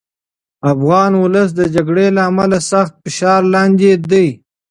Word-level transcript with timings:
افغان 0.71 1.11
ولس 1.23 1.49
د 1.55 1.61
جګړې 1.75 2.05
له 2.15 2.21
امله 2.29 2.59
سخت 2.71 2.93
فشار 3.03 3.41
لاندې 3.53 3.91
دی. 4.11 4.27